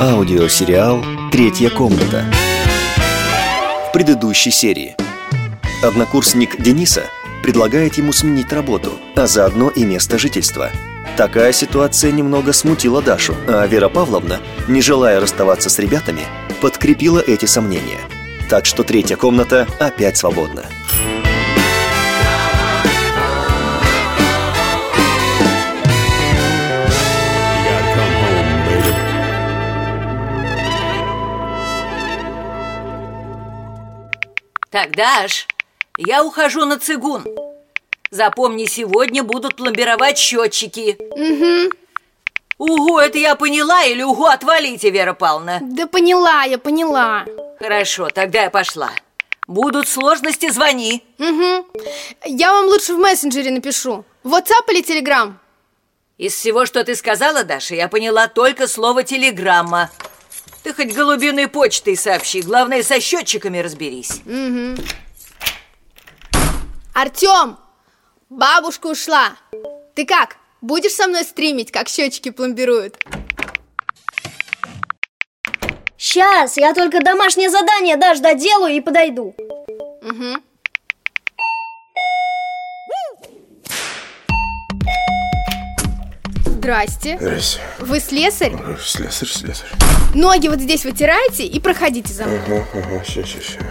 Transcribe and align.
Аудиосериал 0.00 1.04
«Третья 1.30 1.68
комната». 1.68 2.24
В 3.86 3.92
предыдущей 3.92 4.50
серии 4.50 4.96
Однокурсник 5.82 6.58
Дениса 6.58 7.02
предлагает 7.42 7.98
ему 7.98 8.14
сменить 8.14 8.50
работу, 8.50 8.92
а 9.14 9.26
заодно 9.26 9.68
и 9.68 9.84
место 9.84 10.18
жительства. 10.18 10.70
Такая 11.18 11.52
ситуация 11.52 12.12
немного 12.12 12.54
смутила 12.54 13.02
Дашу, 13.02 13.36
а 13.46 13.66
Вера 13.66 13.90
Павловна, 13.90 14.40
не 14.68 14.80
желая 14.80 15.20
расставаться 15.20 15.68
с 15.68 15.78
ребятами, 15.78 16.22
подкрепила 16.62 17.18
эти 17.18 17.44
сомнения. 17.44 18.00
Так 18.48 18.64
что 18.64 18.84
третья 18.84 19.16
комната 19.16 19.66
опять 19.78 20.16
свободна. 20.16 20.64
Так, 34.70 34.94
Даш, 34.94 35.48
я 35.98 36.22
ухожу 36.22 36.64
на 36.64 36.78
цигун. 36.78 37.24
Запомни, 38.12 38.66
сегодня 38.66 39.24
будут 39.24 39.56
пломбировать 39.56 40.16
счетчики. 40.16 40.96
Угу. 41.00 41.74
Угу, 42.58 42.98
это 42.98 43.18
я 43.18 43.34
поняла 43.34 43.82
или 43.82 44.02
угу, 44.04 44.26
отвалите, 44.26 44.90
Вера 44.90 45.12
Павловна? 45.12 45.58
Да 45.60 45.86
поняла, 45.86 46.44
я 46.44 46.58
поняла. 46.58 47.24
Хорошо, 47.58 48.10
тогда 48.10 48.42
я 48.42 48.50
пошла. 48.50 48.90
Будут 49.48 49.88
сложности, 49.88 50.50
звони. 50.50 51.02
Угу. 51.18 51.66
Я 52.26 52.52
вам 52.52 52.66
лучше 52.66 52.94
в 52.94 52.98
мессенджере 52.98 53.50
напишу. 53.50 54.04
WhatsApp 54.22 54.70
или 54.70 54.84
Telegram? 54.84 55.32
Из 56.16 56.34
всего, 56.34 56.64
что 56.64 56.84
ты 56.84 56.94
сказала, 56.94 57.42
Даша, 57.42 57.74
я 57.74 57.88
поняла 57.88 58.28
только 58.28 58.68
слово 58.68 59.02
«телеграмма». 59.02 59.90
Ты 60.62 60.74
хоть 60.74 60.92
голубиной 60.92 61.48
почтой 61.48 61.96
сообщи, 61.96 62.42
главное, 62.42 62.82
со 62.82 63.00
счетчиками 63.00 63.58
разберись. 63.58 64.20
Угу. 64.26 64.82
Артем, 66.94 67.56
бабушка 68.28 68.88
ушла. 68.88 69.36
Ты 69.94 70.04
как, 70.04 70.36
будешь 70.60 70.92
со 70.92 71.06
мной 71.06 71.24
стримить, 71.24 71.72
как 71.72 71.88
счетчики 71.88 72.30
пломбируют? 72.30 72.96
Сейчас, 75.96 76.56
я 76.56 76.74
только 76.74 77.00
домашнее 77.00 77.50
задание 77.50 77.96
даже 77.96 78.20
доделаю 78.20 78.74
и 78.74 78.80
подойду. 78.80 79.34
Угу. 80.02 80.42
Здрасте. 86.70 87.18
Здрасте. 87.20 87.60
Вы 87.80 87.98
слесарь? 87.98 88.52
Слесарь, 88.80 89.28
слесарь. 89.28 89.68
Ноги 90.14 90.46
вот 90.46 90.60
здесь 90.60 90.84
вытираете 90.84 91.44
и 91.44 91.58
проходите 91.58 92.14
за 92.14 92.26
мной. 92.26 92.38
Ага, 92.46 92.64
ага, 92.74 93.04
сейчас, 93.04 93.26
сейчас, 93.26 93.42
сейчас. 93.42 93.62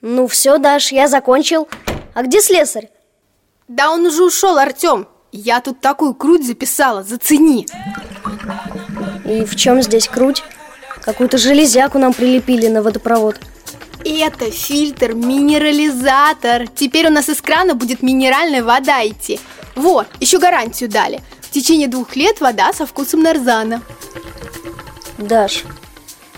Ну 0.00 0.26
все, 0.28 0.56
Даш, 0.56 0.92
я 0.92 1.08
закончил. 1.08 1.68
А 2.14 2.22
где 2.22 2.40
слесарь? 2.40 2.88
Да 3.68 3.90
он 3.90 4.06
уже 4.06 4.24
ушел, 4.24 4.56
Артем. 4.56 5.06
Я 5.30 5.60
тут 5.60 5.80
такую 5.80 6.14
круть 6.14 6.46
записала, 6.46 7.02
зацени. 7.02 7.66
И 9.26 9.44
в 9.44 9.56
чем 9.56 9.82
здесь 9.82 10.08
круть? 10.08 10.42
Какую-то 11.02 11.36
железяку 11.36 11.98
нам 11.98 12.14
прилепили 12.14 12.68
на 12.68 12.82
водопровод. 12.82 13.38
Это 14.06 14.50
фильтр, 14.50 15.12
минерализатор. 15.12 16.66
Теперь 16.68 17.08
у 17.08 17.10
нас 17.10 17.28
из 17.28 17.42
крана 17.42 17.74
будет 17.74 18.02
минеральная 18.02 18.62
вода 18.62 19.06
идти. 19.06 19.38
Вот, 19.76 20.06
еще 20.18 20.38
гарантию 20.38 20.88
дали. 20.88 21.20
В 21.42 21.50
течение 21.50 21.88
двух 21.88 22.16
лет 22.16 22.40
вода 22.40 22.72
со 22.72 22.86
вкусом 22.86 23.20
нарзана. 23.20 23.82
Даш, 25.18 25.64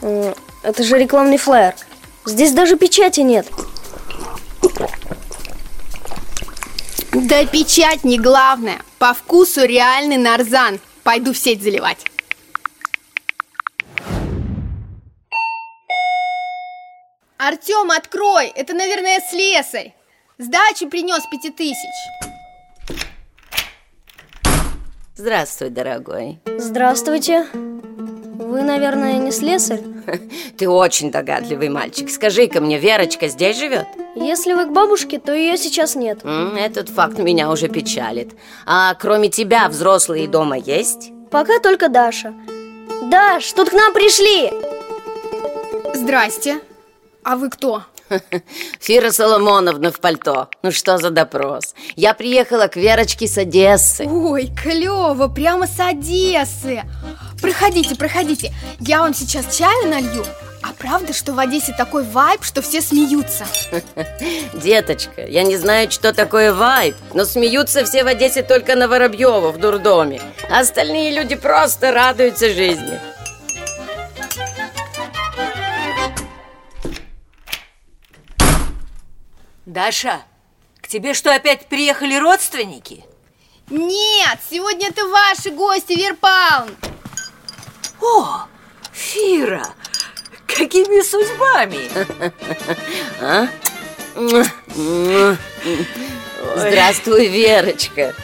э, 0.03 0.35
это 0.65 0.83
же 0.83 0.99
рекламный 0.99 1.37
флаер. 1.37 1.75
Здесь 2.27 2.53
даже 2.53 2.77
печати 2.77 3.21
нет. 3.21 3.47
Да 7.31 7.47
печать 7.47 8.03
не 8.03 8.19
главное. 8.19 8.81
По 8.99 9.15
вкусу 9.15 9.65
реальный 9.65 10.17
нарзан. 10.17 10.81
Пойду 11.05 11.33
в 11.33 11.39
сеть 11.39 11.63
заливать. 11.63 12.05
Артем, 17.39 17.93
открой! 17.93 18.49
Это, 18.49 18.75
наверное, 18.75 19.21
слесарь. 19.21 19.95
Сдачи 20.39 20.87
принес 20.87 21.23
пяти 21.31 21.51
тысяч. 21.51 22.99
Здравствуй, 25.15 25.71
дорогой. 25.71 26.41
Здравствуйте. 26.59 27.47
Вы, 28.41 28.63
наверное, 28.63 29.19
не 29.19 29.33
слесарь? 29.33 29.83
Ты 30.57 30.67
очень 30.67 31.11
догадливый 31.11 31.69
мальчик. 31.69 32.09
Скажи-ка 32.09 32.63
мне, 32.63 32.79
Верочка 32.79 33.29
здесь 33.29 33.59
живет? 33.59 33.87
Если 34.17 34.55
вы 34.55 34.65
к 34.65 34.73
бабушке, 34.73 35.19
то 35.19 35.35
ее 35.35 35.59
сейчас 35.59 35.95
нет. 35.95 36.21
Этот 36.25 36.89
факт 36.89 37.19
меня 37.19 37.51
уже 37.51 37.69
печалит. 37.69 38.31
А 38.65 38.95
кроме 38.95 39.29
тебя 39.29 39.69
взрослые 39.69 40.27
дома 40.27 40.57
есть? 40.57 41.13
Пока 41.31 41.59
только 41.59 41.91
Даша. 41.91 42.33
Даш, 43.11 43.53
тут 43.53 43.69
к 43.69 43.73
нам 43.75 43.93
пришли! 43.93 44.51
Здрасте. 45.95 46.61
А 47.23 47.37
вы 47.37 47.51
кто? 47.51 47.83
Фира 48.81 49.11
Соломоновна 49.11 49.93
в 49.93 50.01
пальто. 50.01 50.49
Ну 50.63 50.73
что 50.73 50.99
за 50.99 51.11
допрос? 51.11 51.75
Я 51.95 52.15
приехала 52.15 52.67
к 52.69 52.77
Верочке 52.77 53.27
с 53.27 53.39
Одессы. 53.39 54.07
Ой, 54.07 54.51
клево, 54.63 55.29
прямо 55.29 55.67
с 55.67 55.79
Одессы. 55.79 56.83
Проходите, 57.41 57.95
проходите. 57.95 58.53
Я 58.81 59.01
вам 59.01 59.15
сейчас 59.15 59.57
чаю 59.57 59.89
налью. 59.89 60.25
А 60.63 60.75
правда, 60.75 61.15
что 61.15 61.33
в 61.33 61.39
Одессе 61.39 61.73
такой 61.73 62.05
вайб, 62.05 62.45
что 62.45 62.61
все 62.61 62.83
смеются? 62.83 63.47
Деточка, 64.53 65.25
я 65.25 65.43
не 65.43 65.57
знаю, 65.57 65.91
что 65.91 66.13
такое 66.13 66.53
вайб, 66.53 66.95
но 67.15 67.25
смеются 67.25 67.85
все 67.85 68.05
в 68.05 68.07
Одессе 68.07 68.43
только 68.43 68.77
на 68.77 68.87
Воробьева 68.87 69.53
в 69.53 69.59
дурдоме. 69.59 70.21
А 70.51 70.61
остальные 70.61 71.13
люди 71.13 71.35
просто 71.35 71.93
радуются 71.93 72.53
жизни. 72.53 73.01
Даша, 79.65 80.21
к 80.83 80.89
тебе 80.89 81.15
что, 81.15 81.35
опять 81.35 81.67
приехали 81.69 82.17
родственники? 82.17 83.05
Нет, 83.71 84.39
сегодня 84.51 84.89
это 84.89 85.07
ваши 85.07 85.51
гости, 85.51 85.93
Верпалн. 85.93 86.77
О, 88.01 88.47
Фира, 88.93 89.67
какими 90.47 91.03
судьбами? 91.03 91.91
А? 93.21 93.49
Здравствуй, 96.57 97.29
Верочка. 97.29 98.15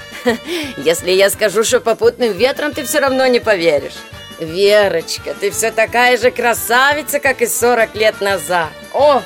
Если 0.76 1.12
я 1.12 1.30
скажу, 1.30 1.62
что 1.62 1.80
попутным 1.80 2.32
ветром, 2.32 2.72
ты 2.72 2.84
все 2.84 2.98
равно 2.98 3.26
не 3.26 3.40
поверишь. 3.40 3.94
Верочка, 4.40 5.34
ты 5.34 5.50
все 5.50 5.70
такая 5.70 6.18
же 6.18 6.30
красавица, 6.30 7.20
как 7.20 7.42
и 7.42 7.46
40 7.46 7.94
лет 7.94 8.20
назад. 8.20 8.70
О, 8.92 9.22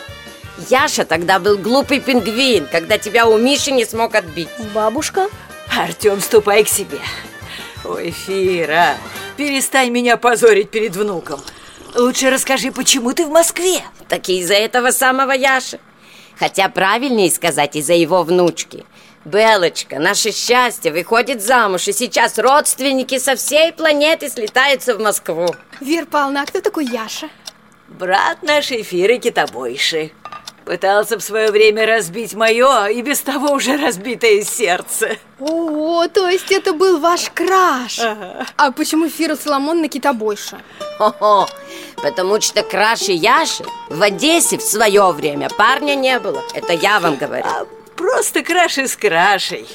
Яша 0.68 1.04
тогда 1.04 1.38
был 1.38 1.56
глупый 1.56 2.00
пингвин, 2.00 2.66
когда 2.66 2.98
тебя 2.98 3.26
у 3.26 3.38
Миши 3.38 3.72
не 3.72 3.84
смог 3.84 4.14
отбить. 4.14 4.48
Бабушка? 4.74 5.28
Артем, 5.76 6.20
ступай 6.20 6.64
к 6.64 6.68
себе. 6.68 6.98
Ой, 7.84 8.10
Фира, 8.10 8.96
перестань 9.40 9.88
меня 9.88 10.18
позорить 10.18 10.70
перед 10.70 10.94
внуком. 10.94 11.40
Лучше 11.94 12.28
расскажи, 12.28 12.70
почему 12.70 13.14
ты 13.14 13.24
в 13.24 13.30
Москве? 13.30 13.80
Так 14.06 14.28
из-за 14.28 14.52
этого 14.52 14.90
самого 14.90 15.32
Яши. 15.32 15.80
Хотя 16.38 16.68
правильнее 16.68 17.30
сказать, 17.30 17.74
из-за 17.74 17.94
его 17.94 18.22
внучки. 18.22 18.84
Белочка, 19.24 19.98
наше 19.98 20.32
счастье, 20.32 20.92
выходит 20.92 21.42
замуж, 21.42 21.88
и 21.88 21.94
сейчас 21.94 22.38
родственники 22.38 23.18
со 23.18 23.34
всей 23.34 23.72
планеты 23.72 24.28
слетаются 24.28 24.94
в 24.94 25.00
Москву. 25.00 25.48
Верпална, 25.80 26.42
а 26.42 26.44
кто 26.46 26.60
такой 26.60 26.84
Яша? 26.84 27.30
Брат 27.88 28.42
нашей 28.42 28.82
Фиры 28.82 29.16
Китобойши. 29.16 30.12
Пытался 30.70 31.18
в 31.18 31.20
свое 31.20 31.50
время 31.50 31.84
разбить 31.84 32.34
мое 32.34 32.86
и 32.86 33.02
без 33.02 33.22
того 33.22 33.54
уже 33.54 33.76
разбитое 33.76 34.42
сердце. 34.42 35.16
О, 35.40 36.06
то 36.06 36.28
есть 36.28 36.52
это 36.52 36.72
был 36.72 37.00
ваш 37.00 37.28
краш. 37.34 37.98
А 38.56 38.70
почему 38.70 39.08
Фира 39.08 39.34
Соломон 39.34 39.80
на 39.80 39.88
китобойше? 39.88 40.60
Хо-хо, 40.98 41.48
потому 41.96 42.40
что 42.40 42.62
краше 42.62 43.10
Яши 43.10 43.64
в 43.88 44.00
Одессе 44.00 44.58
в 44.58 44.62
свое 44.62 45.10
время 45.10 45.48
парня 45.48 45.96
не 45.96 46.20
было. 46.20 46.40
Это 46.54 46.72
я 46.72 47.00
вам 47.00 47.16
говорю. 47.16 47.44
просто 47.96 48.44
краши 48.44 48.86
с 48.86 48.94
крашей. 48.94 49.66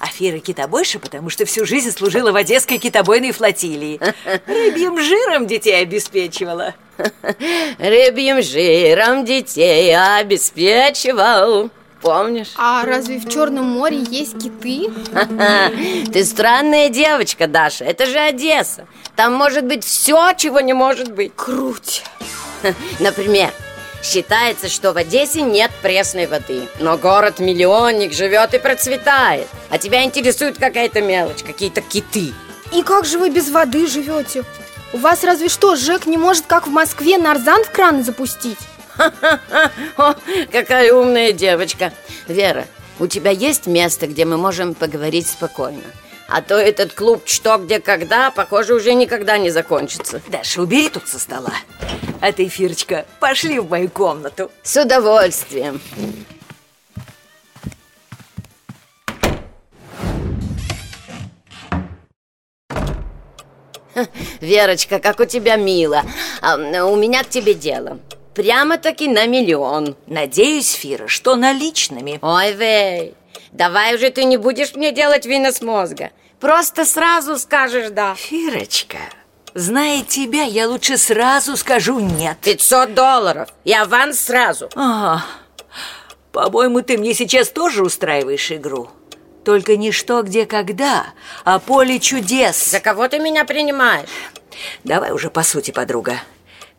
А 0.00 0.06
Фира 0.08 0.40
китобойша, 0.40 0.98
потому 0.98 1.30
что 1.30 1.44
всю 1.44 1.64
жизнь 1.64 1.92
служила 1.92 2.32
в 2.32 2.36
Одесской 2.36 2.78
китобойной 2.78 3.30
флотилии. 3.30 4.00
Рыбьим 4.48 5.00
жиром 5.00 5.46
детей 5.46 5.80
обеспечивала. 5.80 6.74
Рыбьим 7.78 8.42
жиром 8.42 9.24
детей 9.24 9.94
обеспечивал. 9.96 11.70
Помнишь? 12.00 12.52
А 12.56 12.84
разве 12.84 13.18
в 13.18 13.28
Черном 13.28 13.64
море 13.64 13.98
есть 13.98 14.38
киты? 14.38 14.90
Ты 16.12 16.24
странная 16.24 16.88
девочка, 16.88 17.46
Даша. 17.46 17.84
Это 17.84 18.06
же 18.06 18.18
Одесса. 18.18 18.86
Там 19.16 19.32
может 19.32 19.64
быть 19.64 19.84
все, 19.84 20.32
чего 20.36 20.60
не 20.60 20.72
может 20.72 21.12
быть. 21.12 21.32
Круть. 21.34 22.04
Например, 23.00 23.50
считается, 24.02 24.68
что 24.68 24.92
в 24.92 24.98
Одессе 24.98 25.42
нет 25.42 25.70
пресной 25.82 26.26
воды. 26.26 26.68
Но 26.80 26.96
город-миллионник 26.96 28.12
живет 28.12 28.54
и 28.54 28.58
процветает. 28.58 29.48
А 29.70 29.78
тебя 29.78 30.04
интересует 30.04 30.58
какая-то 30.58 31.00
мелочь, 31.00 31.42
какие-то 31.42 31.80
киты. 31.80 32.32
И 32.72 32.82
как 32.82 33.04
же 33.04 33.18
вы 33.18 33.30
без 33.30 33.48
воды 33.50 33.86
живете? 33.86 34.44
У 34.92 34.98
вас 34.98 35.24
разве 35.24 35.48
что 35.48 35.76
ЖЭК 35.76 36.06
не 36.06 36.16
может, 36.16 36.46
как 36.46 36.66
в 36.66 36.70
Москве, 36.70 37.18
нарзан 37.18 37.64
в 37.64 37.70
краны 37.70 38.02
запустить? 38.02 38.58
О, 39.96 40.14
какая 40.50 40.92
умная 40.92 41.32
девочка. 41.32 41.92
Вера, 42.28 42.66
у 42.98 43.06
тебя 43.06 43.30
есть 43.30 43.66
место, 43.66 44.06
где 44.06 44.24
мы 44.24 44.36
можем 44.36 44.74
поговорить 44.74 45.26
спокойно? 45.26 45.82
А 46.28 46.42
то 46.42 46.56
этот 46.56 46.92
клуб 46.92 47.22
«Что, 47.26 47.56
где, 47.58 47.78
когда», 47.78 48.30
похоже, 48.30 48.74
уже 48.74 48.94
никогда 48.94 49.38
не 49.38 49.50
закончится. 49.50 50.20
Даша, 50.26 50.60
убери 50.60 50.88
тут 50.88 51.06
со 51.06 51.20
стола. 51.20 51.52
А 52.20 52.32
ты, 52.32 52.48
Фирочка, 52.48 53.06
пошли 53.20 53.60
в 53.60 53.70
мою 53.70 53.88
комнату. 53.88 54.50
С 54.62 54.80
удовольствием. 54.82 55.80
Верочка, 64.46 65.00
как 65.00 65.20
у 65.20 65.24
тебя 65.24 65.56
мило. 65.56 66.02
А, 66.40 66.56
у 66.86 66.96
меня 66.96 67.24
к 67.24 67.28
тебе 67.28 67.52
дело. 67.52 67.98
Прямо-таки 68.34 69.08
на 69.08 69.26
миллион. 69.26 69.96
Надеюсь, 70.06 70.72
Фира, 70.72 71.08
что 71.08 71.36
наличными. 71.36 72.18
Ой, 72.22 72.52
Вей, 72.52 73.14
давай 73.50 73.96
уже 73.96 74.10
ты 74.10 74.24
не 74.24 74.36
будешь 74.36 74.74
мне 74.74 74.92
делать 74.92 75.26
винос 75.26 75.62
мозга. 75.62 76.10
Просто 76.38 76.84
сразу 76.84 77.38
скажешь 77.38 77.90
«да». 77.90 78.14
Фирочка, 78.14 78.98
зная 79.54 80.02
тебя, 80.02 80.42
я 80.42 80.68
лучше 80.68 80.98
сразу 80.98 81.56
скажу 81.56 81.98
«нет». 81.98 82.36
500 82.42 82.94
долларов 82.94 83.48
и 83.64 83.72
аванс 83.72 84.20
сразу. 84.20 84.68
Ага. 84.74 85.24
По-моему, 86.32 86.82
ты 86.82 86.98
мне 86.98 87.14
сейчас 87.14 87.48
тоже 87.48 87.82
устраиваешь 87.82 88.52
игру. 88.52 88.90
Только 89.46 89.76
не 89.76 89.92
что, 89.92 90.22
где, 90.22 90.44
когда, 90.44 91.06
а 91.44 91.58
поле 91.58 91.98
чудес. 92.00 92.70
За 92.70 92.80
кого 92.80 93.08
ты 93.08 93.18
меня 93.18 93.44
принимаешь? 93.44 94.08
Давай 94.84 95.12
уже 95.12 95.30
по 95.30 95.42
сути, 95.42 95.70
подруга. 95.70 96.20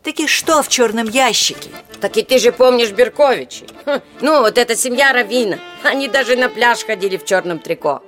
Таки 0.02 0.26
что 0.26 0.62
в 0.62 0.68
черном 0.68 1.08
ящике? 1.08 1.70
Так 2.00 2.16
и 2.16 2.22
ты 2.22 2.38
же 2.38 2.52
помнишь 2.52 2.92
Берковичей. 2.92 3.66
Хм, 3.84 4.00
ну, 4.20 4.40
вот 4.40 4.56
эта 4.56 4.76
семья 4.76 5.12
Равина. 5.12 5.58
Они 5.82 6.08
даже 6.08 6.36
на 6.36 6.48
пляж 6.48 6.84
ходили 6.84 7.16
в 7.16 7.24
черном 7.24 7.58
трико. 7.58 8.02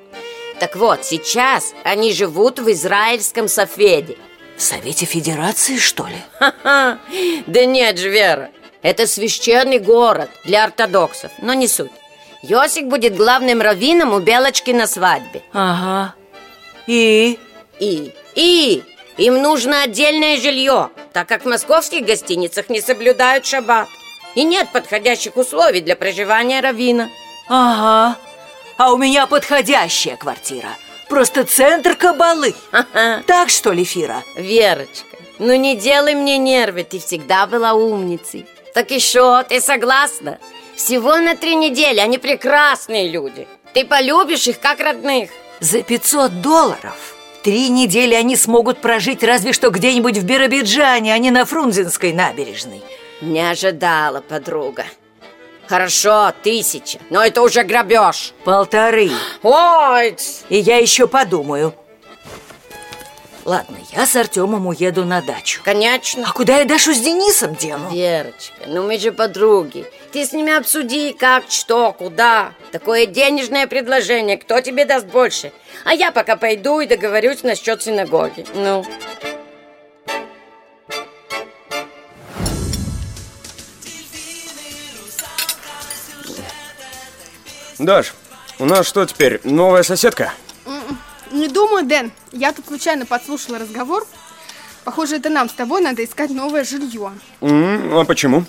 Так 0.60 0.76
вот, 0.76 1.04
сейчас 1.04 1.74
они 1.84 2.12
живут 2.12 2.58
в 2.58 2.70
израильском 2.70 3.48
Софеде. 3.48 4.16
В 4.56 4.62
Совете 4.62 5.06
Федерации, 5.06 5.78
что 5.78 6.06
ли? 6.06 6.16
Ха-ха. 6.38 6.98
Да 7.46 7.64
нет 7.64 7.98
же, 7.98 8.10
Вера. 8.10 8.50
Это 8.82 9.06
священный 9.06 9.78
город 9.78 10.30
для 10.44 10.64
ортодоксов, 10.64 11.32
но 11.42 11.54
не 11.54 11.66
суть. 11.66 11.90
Йосик 12.42 12.86
будет 12.86 13.16
главным 13.16 13.60
раввином 13.60 14.14
у 14.14 14.20
Белочки 14.20 14.70
на 14.70 14.86
свадьбе. 14.86 15.42
Ага. 15.52 16.14
И? 16.86 17.38
И, 17.78 18.12
и, 18.34 18.82
им 19.20 19.42
нужно 19.42 19.82
отдельное 19.82 20.38
жилье, 20.38 20.90
так 21.12 21.28
как 21.28 21.42
в 21.42 21.48
московских 21.48 22.06
гостиницах 22.06 22.70
не 22.70 22.80
соблюдают 22.80 23.44
шаббат. 23.44 23.86
И 24.34 24.44
нет 24.44 24.68
подходящих 24.72 25.36
условий 25.36 25.82
для 25.82 25.94
проживания 25.94 26.60
раввина. 26.60 27.10
Ага. 27.46 28.16
А 28.78 28.92
у 28.92 28.96
меня 28.96 29.26
подходящая 29.26 30.16
квартира. 30.16 30.70
Просто 31.10 31.44
центр 31.44 31.96
кабалы. 31.96 32.54
Ага. 32.72 33.22
Так 33.26 33.50
что 33.50 33.72
ли, 33.72 33.84
Фира? 33.84 34.22
Верочка, 34.36 35.18
ну 35.38 35.54
не 35.54 35.76
делай 35.76 36.14
мне 36.14 36.38
нервы, 36.38 36.84
ты 36.84 36.98
всегда 36.98 37.46
была 37.46 37.74
умницей. 37.74 38.46
Так 38.72 38.88
что, 39.00 39.42
ты 39.42 39.60
согласна? 39.60 40.38
Всего 40.76 41.16
на 41.16 41.36
три 41.36 41.56
недели, 41.56 41.98
они 41.98 42.16
прекрасные 42.16 43.10
люди. 43.10 43.46
Ты 43.74 43.84
полюбишь 43.84 44.46
их 44.46 44.60
как 44.60 44.80
родных. 44.80 45.30
За 45.58 45.82
500 45.82 46.40
долларов 46.40 47.19
три 47.42 47.68
недели 47.68 48.14
они 48.14 48.36
смогут 48.36 48.80
прожить 48.80 49.22
разве 49.22 49.52
что 49.52 49.70
где-нибудь 49.70 50.18
в 50.18 50.24
Биробиджане, 50.24 51.14
а 51.14 51.18
не 51.18 51.30
на 51.30 51.44
Фрунзенской 51.44 52.12
набережной. 52.12 52.82
Не 53.20 53.50
ожидала, 53.50 54.20
подруга. 54.20 54.84
Хорошо, 55.66 56.32
тысяча, 56.42 56.98
но 57.10 57.24
это 57.24 57.42
уже 57.42 57.62
грабеж. 57.62 58.32
Полторы. 58.44 59.10
Ой, 59.42 60.16
И 60.48 60.56
я 60.56 60.78
еще 60.78 61.06
подумаю. 61.06 61.74
Ладно, 63.50 63.78
я 63.90 64.06
с 64.06 64.14
Артемом 64.14 64.68
уеду 64.68 65.04
на 65.04 65.20
дачу. 65.22 65.60
конечно. 65.64 66.24
А 66.24 66.32
куда 66.32 66.58
я 66.58 66.64
Дашу 66.64 66.94
с 66.94 67.00
Денисом 67.00 67.56
дену? 67.56 67.90
Верочка, 67.90 68.54
ну 68.68 68.84
мы 68.86 68.96
же 68.96 69.10
подруги. 69.10 69.90
Ты 70.12 70.24
с 70.24 70.32
ними 70.32 70.56
обсуди, 70.56 71.12
как, 71.12 71.50
что, 71.50 71.92
куда. 71.92 72.52
Такое 72.70 73.06
денежное 73.06 73.66
предложение, 73.66 74.36
кто 74.36 74.60
тебе 74.60 74.84
даст 74.84 75.06
больше? 75.06 75.50
А 75.84 75.92
я 75.94 76.12
пока 76.12 76.36
пойду 76.36 76.78
и 76.78 76.86
договорюсь 76.86 77.42
насчет 77.42 77.82
синагоги. 77.82 78.46
Ну. 78.54 78.84
Даш, 87.80 88.14
у 88.60 88.64
нас 88.64 88.86
что 88.86 89.04
теперь, 89.06 89.40
новая 89.42 89.82
соседка? 89.82 90.34
Не 91.32 91.48
думаю, 91.48 91.84
Дэн. 91.84 92.12
Я 92.32 92.52
тут 92.52 92.66
случайно 92.66 93.06
подслушала 93.06 93.58
разговор. 93.58 94.06
Похоже, 94.84 95.16
это 95.16 95.28
нам 95.28 95.48
с 95.48 95.52
тобой 95.52 95.82
надо 95.82 96.04
искать 96.04 96.30
новое 96.30 96.64
жилье. 96.64 97.12
А 97.40 98.04
почему? 98.04 98.44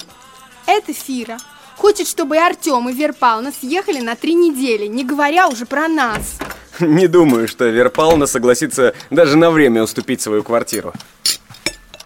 Это 0.66 0.94
Фира. 0.94 1.38
Хочет, 1.78 2.08
чтобы 2.08 2.36
и 2.36 2.40
Артем, 2.40 2.88
и 2.90 2.94
Вера 2.94 3.14
Павловна 3.14 3.52
съехали 3.52 4.00
на 4.02 4.16
три 4.16 4.36
недели, 4.36 4.86
не 4.86 5.04
говоря 5.04 5.48
уже 5.48 5.66
про 5.66 5.88
нас. 5.88 6.38
Не 6.80 7.08
думаю, 7.08 7.48
что 7.48 7.66
Вера 7.66 7.90
Павловна 7.90 8.28
согласится 8.28 8.94
даже 9.10 9.36
на 9.36 9.50
время 9.52 9.84
уступить 9.84 10.22
свою 10.22 10.44
квартиру. 10.44 10.94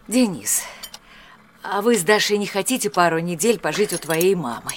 Денис, 0.08 0.62
а 1.62 1.82
вы 1.82 1.98
с 1.98 2.04
Дашей 2.04 2.38
не 2.38 2.48
хотите 2.48 2.90
пару 2.90 3.20
недель 3.20 3.60
пожить 3.60 3.92
у 3.92 3.98
твоей 3.98 4.36
мамы? 4.36 4.72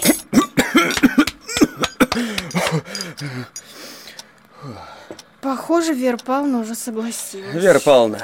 Похоже, 5.49 5.95
Вера 5.95 6.19
Павловна 6.19 6.59
уже 6.59 6.75
согласилась. 6.75 7.55
Вера 7.55 7.79
Павловна, 7.79 8.21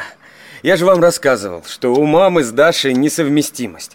я 0.63 0.77
же 0.77 0.85
вам 0.85 1.01
рассказывал, 1.01 1.65
что 1.67 1.95
у 1.95 2.05
мамы 2.05 2.45
с 2.45 2.51
Дашей 2.51 2.93
несовместимость. 2.93 3.93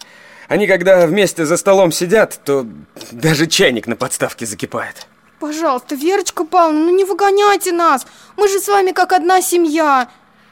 Они 0.48 0.66
когда 0.66 1.06
вместе 1.06 1.46
за 1.46 1.56
столом 1.56 1.92
сидят, 1.92 2.40
то 2.44 2.66
даже 3.12 3.46
чайник 3.46 3.86
на 3.86 3.94
подставке 3.94 4.46
закипает. 4.46 5.06
Пожалуйста, 5.38 5.94
Верочка 5.94 6.44
Павловна, 6.44 6.86
ну 6.86 6.96
не 6.96 7.04
выгоняйте 7.04 7.70
нас. 7.70 8.04
Мы 8.36 8.48
же 8.48 8.58
с 8.58 8.66
вами 8.66 8.90
как 8.90 9.12
одна 9.12 9.40
семья. 9.40 10.10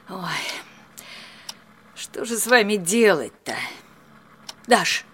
Ой, 0.09 0.17
что 1.97 2.25
же 2.25 2.39
с 2.39 2.47
вами 2.47 2.77
делать-то? 2.77 3.57
Даш, 4.69 5.05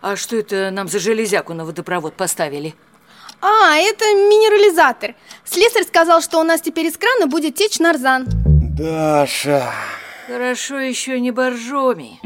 а 0.00 0.16
что 0.16 0.34
это 0.34 0.72
нам 0.72 0.88
за 0.88 0.98
железяку 0.98 1.54
на 1.54 1.64
водопровод 1.64 2.14
поставили? 2.14 2.74
А, 3.40 3.76
это 3.76 4.04
минерализатор. 4.04 5.14
Слесарь 5.44 5.84
сказал, 5.84 6.20
что 6.20 6.40
у 6.40 6.42
нас 6.42 6.60
теперь 6.60 6.86
из 6.86 6.96
крана 6.96 7.26
будет 7.26 7.54
течь 7.54 7.78
нарзан. 7.78 8.26
Даша... 8.76 9.72
Хорошо 10.26 10.78
еще 10.78 11.18
не 11.20 11.30
боржоми. 11.30 12.20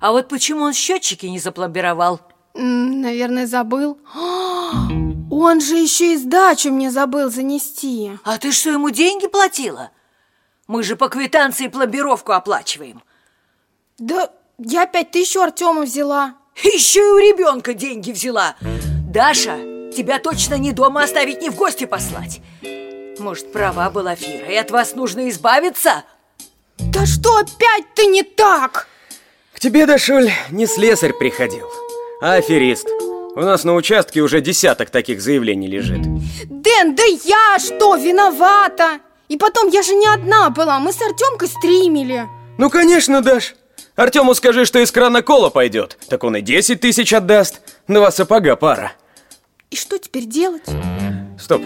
А 0.00 0.12
вот 0.12 0.28
почему 0.28 0.62
он 0.62 0.72
счетчики 0.72 1.26
не 1.26 1.38
запломбировал? 1.38 2.20
Наверное, 2.54 3.46
забыл. 3.46 3.98
Он 5.30 5.60
же 5.60 5.76
еще 5.76 6.12
и 6.12 6.16
сдачу 6.16 6.70
мне 6.70 6.90
забыл 6.92 7.28
занести. 7.28 8.12
А 8.22 8.38
ты 8.38 8.52
что, 8.52 8.70
ему 8.70 8.90
деньги 8.90 9.26
платила? 9.26 9.90
Мы 10.68 10.84
же 10.84 10.94
по 10.94 11.08
квитанции 11.08 11.66
пломбировку 11.66 12.32
оплачиваем. 12.32 13.02
Да 13.98 14.30
я 14.58 14.86
пять 14.86 15.10
тысяч 15.10 15.36
у 15.36 15.40
Артема 15.40 15.82
взяла. 15.82 16.36
Еще 16.62 17.00
и 17.00 17.02
у 17.02 17.18
ребенка 17.18 17.74
деньги 17.74 18.12
взяла. 18.12 18.54
Даша, 19.12 19.58
тебя 19.94 20.18
точно 20.18 20.54
не 20.54 20.72
дома 20.72 21.04
оставить, 21.04 21.40
не 21.40 21.50
в 21.50 21.54
гости 21.54 21.84
послать. 21.86 22.40
Может, 23.18 23.52
права 23.52 23.90
была 23.90 24.16
Фира, 24.16 24.46
и 24.46 24.56
от 24.56 24.70
вас 24.70 24.94
нужно 24.94 25.28
избавиться? 25.30 26.04
Да 26.78 27.06
что 27.06 27.36
опять-то 27.36 28.04
не 28.06 28.22
так? 28.22 28.88
К 29.54 29.60
тебе, 29.60 29.86
Дашуль, 29.86 30.30
не 30.50 30.66
слесарь 30.66 31.12
приходил, 31.12 31.66
а 32.20 32.34
аферист. 32.34 32.86
У 33.36 33.40
нас 33.40 33.64
на 33.64 33.74
участке 33.74 34.20
уже 34.20 34.40
десяток 34.40 34.90
таких 34.90 35.20
заявлений 35.20 35.68
лежит. 35.68 36.02
Дэн, 36.44 36.94
да 36.94 37.02
я 37.04 37.58
что, 37.58 37.96
виновата? 37.96 39.00
И 39.28 39.36
потом, 39.36 39.68
я 39.68 39.82
же 39.82 39.94
не 39.94 40.06
одна 40.06 40.50
была, 40.50 40.78
мы 40.78 40.92
с 40.92 41.00
Артемкой 41.00 41.48
стримили. 41.48 42.28
Ну, 42.58 42.70
конечно, 42.70 43.22
Даш. 43.22 43.54
Артему 43.96 44.34
скажи, 44.34 44.64
что 44.64 44.80
из 44.80 44.90
крана 44.90 45.22
кола 45.22 45.50
пойдет. 45.50 45.98
Так 46.08 46.24
он 46.24 46.36
и 46.36 46.40
10 46.40 46.80
тысяч 46.80 47.12
отдаст. 47.12 47.60
Два 47.88 48.10
сапога 48.10 48.56
пара. 48.56 48.92
И 49.74 49.76
что 49.76 49.98
теперь 49.98 50.26
делать? 50.26 50.62
Стоп. 51.36 51.60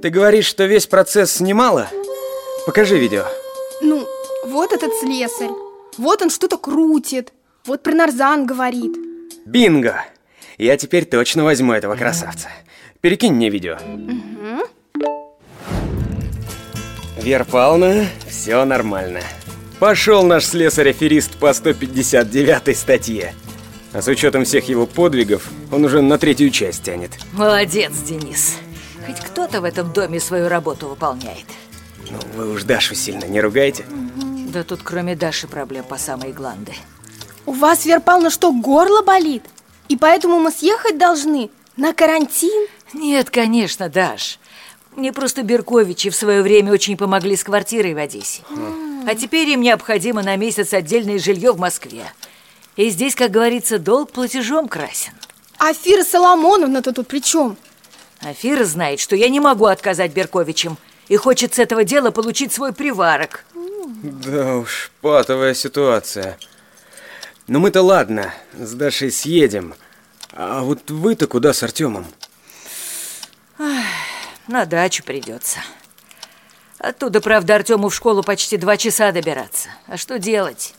Ты 0.00 0.08
говоришь, 0.08 0.46
что 0.46 0.64
весь 0.64 0.86
процесс 0.86 1.30
снимала? 1.30 1.88
Покажи 2.64 2.96
видео. 2.96 3.26
Ну, 3.82 4.08
вот 4.46 4.72
этот 4.72 4.94
слесарь. 4.94 5.50
Вот 5.98 6.22
он 6.22 6.30
что-то 6.30 6.56
крутит. 6.56 7.34
Вот 7.66 7.82
про 7.82 7.92
Нарзан 7.92 8.46
говорит. 8.46 8.96
Бинго! 9.44 10.06
Я 10.56 10.78
теперь 10.78 11.04
точно 11.04 11.44
возьму 11.44 11.74
этого 11.74 11.96
красавца. 11.96 12.48
Перекинь 13.02 13.34
мне 13.34 13.50
видео. 13.50 13.76
Вера 17.18 17.44
Павловна, 17.44 18.06
все 18.26 18.64
нормально. 18.64 19.20
Пошел 19.78 20.22
наш 20.22 20.46
слесарь-аферист 20.46 21.36
по 21.36 21.52
159 21.52 22.74
статье. 22.74 23.34
А 23.94 24.02
с 24.02 24.08
учетом 24.08 24.44
всех 24.44 24.68
его 24.68 24.86
подвигов, 24.86 25.48
он 25.70 25.84
уже 25.84 26.02
на 26.02 26.18
третью 26.18 26.50
часть 26.50 26.82
тянет. 26.82 27.12
Молодец, 27.32 27.92
Денис. 27.92 28.56
Хоть 29.06 29.20
кто-то 29.20 29.60
в 29.60 29.64
этом 29.64 29.92
доме 29.92 30.18
свою 30.18 30.48
работу 30.48 30.88
выполняет. 30.88 31.46
Ну, 32.10 32.18
вы 32.34 32.52
уж 32.52 32.64
Дашу 32.64 32.96
сильно 32.96 33.24
не 33.26 33.40
ругайте. 33.40 33.84
Да 34.52 34.64
тут 34.64 34.80
кроме 34.82 35.14
Даши 35.14 35.46
проблем 35.46 35.84
по 35.84 35.96
самой 35.96 36.32
гланды. 36.32 36.72
У 37.46 37.52
вас, 37.52 37.86
Вера 37.86 38.00
Павловна, 38.00 38.30
что, 38.30 38.52
горло 38.52 39.02
болит? 39.02 39.44
И 39.88 39.96
поэтому 39.96 40.40
мы 40.40 40.50
съехать 40.50 40.98
должны? 40.98 41.50
На 41.76 41.92
карантин? 41.92 42.66
Нет, 42.94 43.30
конечно, 43.30 43.88
Даш. 43.88 44.40
Мне 44.96 45.12
просто 45.12 45.44
Берковичи 45.44 46.10
в 46.10 46.16
свое 46.16 46.42
время 46.42 46.72
очень 46.72 46.96
помогли 46.96 47.36
с 47.36 47.44
квартирой 47.44 47.94
в 47.94 47.98
Одессе. 47.98 48.42
А 49.06 49.14
теперь 49.14 49.50
им 49.50 49.60
необходимо 49.60 50.22
на 50.22 50.34
месяц 50.34 50.72
отдельное 50.72 51.18
жилье 51.20 51.52
в 51.52 51.58
Москве. 51.60 52.04
И 52.76 52.90
здесь, 52.90 53.14
как 53.14 53.30
говорится, 53.30 53.78
долг 53.78 54.12
платежом 54.12 54.68
красен. 54.68 55.12
А 55.58 55.72
Фира 55.72 56.04
Соломоновна-то 56.04 56.92
тут 56.92 57.06
при 57.08 57.20
чем? 57.20 57.56
Афира 58.20 58.64
знает, 58.64 59.00
что 59.00 59.16
я 59.16 59.28
не 59.28 59.40
могу 59.40 59.66
отказать 59.66 60.12
Берковичам 60.12 60.78
и 61.08 61.16
хочет 61.16 61.54
с 61.54 61.58
этого 61.58 61.84
дела 61.84 62.10
получить 62.10 62.52
свой 62.52 62.72
приварок. 62.72 63.44
Да 64.02 64.56
уж, 64.56 64.90
патовая 65.00 65.54
ситуация. 65.54 66.38
Но 67.46 67.60
мы-то 67.60 67.82
ладно, 67.82 68.32
с 68.58 68.72
Дашей 68.72 69.12
съедем. 69.12 69.74
А 70.32 70.62
вот 70.62 70.90
вы-то 70.90 71.26
куда 71.26 71.52
с 71.52 71.62
Артемом? 71.62 72.06
На 74.48 74.66
дачу 74.66 75.04
придется. 75.04 75.60
Оттуда, 76.78 77.20
правда, 77.20 77.54
Артему 77.54 77.88
в 77.88 77.94
школу 77.94 78.22
почти 78.22 78.56
два 78.56 78.76
часа 78.76 79.12
добираться. 79.12 79.68
А 79.86 79.96
что 79.96 80.18
делать? 80.18 80.74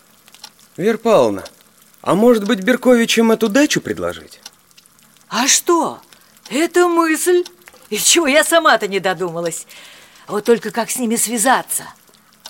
Вера 0.78 0.98
Павловна, 0.98 1.44
а 2.06 2.14
может 2.14 2.46
быть 2.46 2.60
Берковичем 2.60 3.32
эту 3.32 3.50
дачу 3.50 3.82
предложить? 3.82 4.40
А 5.28 5.48
что? 5.48 6.00
Это 6.50 6.88
мысль. 6.88 7.44
И 7.90 7.98
чего 7.98 8.28
я 8.28 8.44
сама-то 8.44 8.88
не 8.88 9.00
додумалась. 9.00 9.66
Вот 10.28 10.46
только 10.46 10.70
как 10.70 10.92
с 10.92 10.98
ними 11.00 11.16
связаться? 11.16 11.84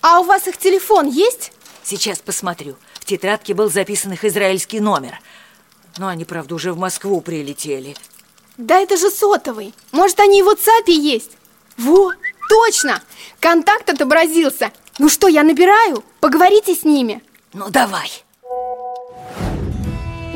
А 0.02 0.20
у 0.20 0.24
вас 0.24 0.48
их 0.48 0.58
телефон 0.58 1.08
есть? 1.08 1.54
Сейчас 1.84 2.20
посмотрю. 2.20 2.76
В 2.96 3.06
тетрадке 3.06 3.54
был 3.54 3.72
записан 3.72 4.12
их 4.12 4.26
израильский 4.26 4.82
номер. 4.82 5.20
Но 5.98 6.10
они, 6.10 6.26
правда, 6.26 6.54
уже 6.56 6.74
в 6.74 6.78
Москву 6.78 7.22
прилетели. 7.22 7.96
Да 8.58 8.78
это 8.80 8.98
же 8.98 9.10
сотовый. 9.10 9.74
Может, 9.94 10.20
они 10.20 10.40
и 10.40 10.44
в 10.44 10.50
WhatsApp 10.50 10.88
есть? 10.88 11.32
Во, 11.78 12.12
точно! 12.50 13.02
Контакт 13.40 13.90
отобразился. 13.90 14.74
Ну 15.00 15.08
что, 15.08 15.30
я 15.30 15.44
набираю? 15.44 16.04
Поговорите 16.20 16.76
с 16.76 16.84
ними. 16.84 17.24
Ну, 17.54 17.70
давай. 17.70 18.25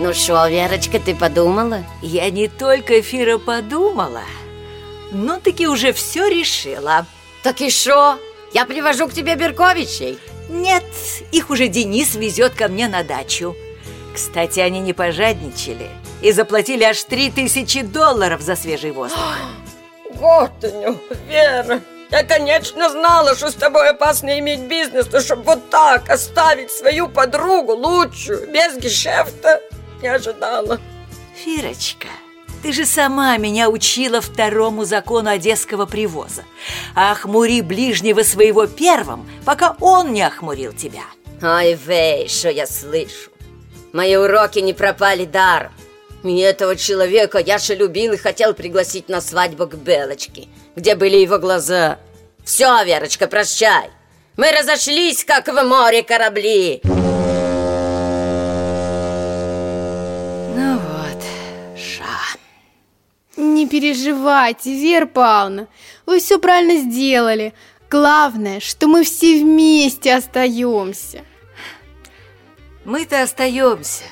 Ну 0.01 0.13
что, 0.13 0.47
Верочка, 0.47 0.97
ты 0.97 1.13
подумала? 1.13 1.83
Я 2.01 2.29
не 2.29 2.47
только, 2.47 3.01
Фира, 3.01 3.37
подумала, 3.37 4.23
но 5.11 5.41
таки 5.41 5.67
уже 5.67 5.91
все 5.91 6.29
решила. 6.29 7.05
Так 7.43 7.59
и 7.59 7.69
что? 7.69 8.17
Я 8.53 8.65
привожу 8.65 9.09
к 9.09 9.13
тебе 9.13 9.35
Берковичей. 9.35 10.17
Нет, 10.47 10.85
их 11.33 11.49
уже 11.49 11.67
Денис 11.67 12.15
везет 12.15 12.53
ко 12.53 12.69
мне 12.69 12.87
на 12.87 13.03
дачу. 13.03 13.57
Кстати, 14.15 14.61
они 14.61 14.79
не 14.79 14.93
пожадничали 14.93 15.89
и 16.21 16.31
заплатили 16.31 16.85
аж 16.85 17.03
три 17.03 17.29
тысячи 17.29 17.81
долларов 17.81 18.39
за 18.39 18.55
свежий 18.55 18.91
воздух. 18.91 19.19
Готаню, 20.17 20.97
Вера, 21.27 21.81
я, 22.09 22.23
конечно, 22.23 22.89
знала, 22.89 23.35
что 23.35 23.51
с 23.51 23.53
тобой 23.53 23.89
опасно 23.89 24.39
иметь 24.39 24.61
бизнес, 24.61 25.07
но 25.11 25.19
чтобы 25.19 25.43
вот 25.43 25.69
так 25.69 26.09
оставить 26.09 26.71
свою 26.71 27.09
подругу 27.09 27.73
лучшую, 27.73 28.49
без 28.49 28.77
гешефта, 28.77 29.61
не 30.01 30.07
ожидала. 30.07 30.79
Фирочка, 31.35 32.07
ты 32.61 32.73
же 32.73 32.85
сама 32.85 33.37
меня 33.37 33.69
учила 33.69 34.19
второму 34.19 34.83
закону 34.85 35.29
одесского 35.29 35.85
привоза. 35.85 36.43
Охмури 36.95 37.61
ближнего 37.61 38.23
своего 38.23 38.67
первым, 38.67 39.29
пока 39.45 39.75
он 39.79 40.11
не 40.11 40.21
охмурил 40.21 40.73
тебя. 40.73 41.03
Ай, 41.41 41.73
вей, 41.73 42.27
что 42.27 42.49
я 42.49 42.67
слышу. 42.67 43.31
Мои 43.93 44.15
уроки 44.15 44.59
не 44.59 44.73
пропали 44.73 45.25
даром. 45.25 45.71
И 46.23 46.37
этого 46.39 46.75
человека 46.75 47.39
я 47.39 47.57
же 47.57 47.75
любил 47.75 48.13
и 48.13 48.17
хотел 48.17 48.53
пригласить 48.53 49.07
на 49.07 49.21
свадьбу 49.21 49.67
к 49.67 49.75
Белочке, 49.75 50.47
где 50.75 50.95
были 50.95 51.15
его 51.15 51.39
глаза. 51.39 51.97
Все, 52.43 52.83
Верочка, 52.83 53.27
прощай. 53.27 53.89
Мы 54.35 54.51
разошлись, 54.51 55.23
как 55.23 55.47
в 55.47 55.63
море 55.63 56.03
корабли. 56.03 56.81
Не 63.39 63.69
переживайте, 63.69 64.73
Вера 64.73 65.05
Павловна. 65.05 65.67
Вы 66.05 66.19
все 66.19 66.39
правильно 66.39 66.75
сделали. 66.75 67.53
Главное, 67.89 68.59
что 68.59 68.87
мы 68.87 69.05
все 69.05 69.39
вместе 69.39 70.13
остаемся. 70.13 71.21
Мы-то 72.83 73.21
остаемся, 73.21 74.03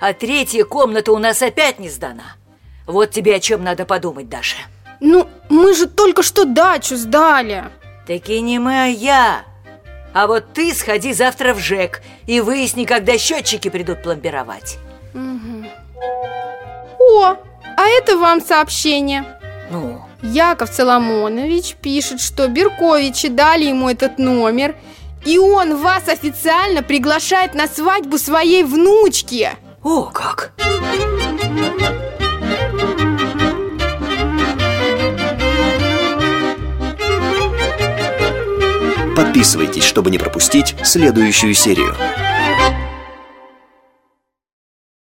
а 0.00 0.12
третья 0.14 0.64
комната 0.64 1.12
у 1.12 1.18
нас 1.18 1.42
опять 1.42 1.78
не 1.78 1.88
сдана. 1.88 2.36
Вот 2.86 3.12
тебе 3.12 3.36
о 3.36 3.40
чем 3.40 3.62
надо 3.62 3.84
подумать, 3.84 4.28
Даша. 4.28 4.56
Ну, 4.98 5.28
мы 5.48 5.72
же 5.72 5.86
только 5.86 6.24
что 6.24 6.44
дачу 6.44 6.96
сдали. 6.96 7.66
Таки 8.04 8.40
не 8.40 8.58
мы, 8.58 8.82
а 8.82 8.86
я. 8.86 9.44
А 10.12 10.26
вот 10.26 10.52
ты 10.54 10.74
сходи 10.74 11.12
завтра 11.12 11.54
в 11.54 11.60
ЖЭК 11.60 12.02
и 12.26 12.40
выясни, 12.40 12.84
когда 12.84 13.16
счетчики 13.16 13.68
придут 13.68 14.02
пломбировать. 14.02 14.78
О, 16.98 17.36
а 17.76 17.86
это 17.86 18.16
вам 18.16 18.40
сообщение. 18.40 19.38
Ну, 19.70 20.00
Яков 20.22 20.70
Соломонович 20.72 21.76
пишет, 21.76 22.20
что 22.20 22.48
Берковичи 22.48 23.28
дали 23.28 23.64
ему 23.64 23.88
этот 23.88 24.18
номер, 24.18 24.76
и 25.24 25.38
он 25.38 25.76
вас 25.76 26.08
официально 26.08 26.82
приглашает 26.82 27.54
на 27.54 27.66
свадьбу 27.66 28.18
своей 28.18 28.64
внучки. 28.64 29.50
о 29.82 30.04
как! 30.04 30.52
Подписывайтесь, 39.16 39.84
чтобы 39.84 40.10
не 40.10 40.18
пропустить 40.18 40.74
следующую 40.82 41.54
серию. 41.54 41.94